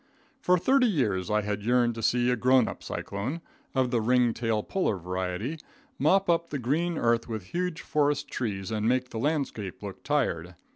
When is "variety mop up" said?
4.97-6.49